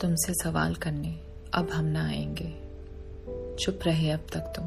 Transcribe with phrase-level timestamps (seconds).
[0.00, 1.08] तुमसे सवाल करने।
[1.54, 2.48] अब हम ना आएँगे।
[3.56, 4.64] चुप रहे अब तक तुम।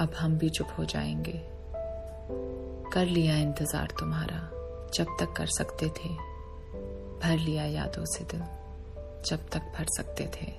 [0.00, 1.42] अब हम भी चुप हो जाएँगे।
[2.92, 4.40] कर लिया इंतज़ार तुम्हारा।
[4.94, 6.08] जब तक कर सकते थे।
[7.18, 8.40] भर लिया यादों से दिल।
[9.30, 10.52] जब तक भर सकते थे।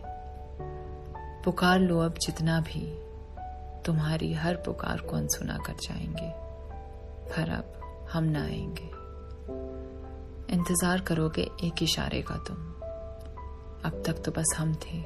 [1.44, 2.96] पुकार लो अब जितना भी।
[3.86, 6.32] तुम्हारी हर पुकार को अनसुना कर जाएँगे।
[7.32, 7.80] पर अब
[8.12, 8.90] हम ना आएँगे।
[10.56, 12.66] इंतज़ार करोगे एक इशारे का तुम।
[13.86, 15.02] अब तक तो बस हम थे।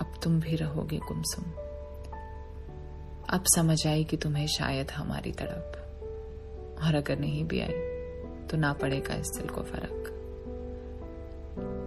[0.00, 1.44] अब तुम भी रहोगे गुमसुम।
[3.30, 5.76] अब समझ आई कि तुम्हें शायद हमारी तड़प।
[6.82, 7.72] और अगर नहीं भी आई
[8.46, 10.16] तो ना पड़ेगा इस दिल को फ़र्क।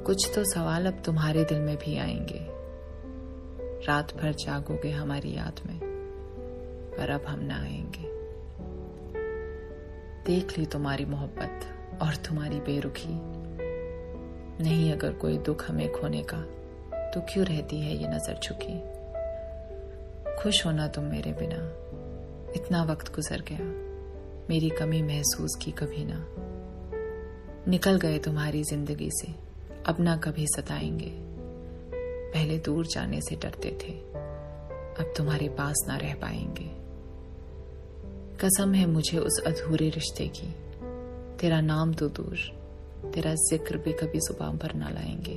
[0.05, 2.47] कुछ तो सवाल अब तुम्हारे दिल में भी आएँगे।
[3.85, 5.79] रात भर जागोगे हमारी याद में,
[6.97, 8.13] पर अब हम ना आएँगे।
[10.23, 11.59] देख ली तुम्हारी मोहब्बत
[12.01, 13.42] और तुम्हारी बेरुखी।
[14.61, 16.37] नहीं अगर कोई दुख हमें खोने का
[17.11, 18.93] तो क्यों रहती है ये नज़र झुकी?
[20.43, 21.57] खुश होना तुम मेरे बिना।
[22.55, 23.59] इतना वक्त गुजर गया।
[24.49, 26.25] मेरी कमी महसूस की कभी ना।
[27.67, 29.35] निकल गए तुम्हारी ज़िंदगी से।
[29.85, 31.11] अब ना कभी सताएँगे।
[32.33, 33.93] पहले दूर जाने से डरते थे।
[35.03, 36.83] अब तुम्हारे पास ना रह पाएँगे।
[38.37, 40.55] कसम है मुझे उस अधूरे रिश्ते की।
[41.37, 42.62] तेरा नाम तो दूर।
[43.03, 45.35] तेरा ज़िक्र भी कभी ज़ुबान पर ना लाएँगे।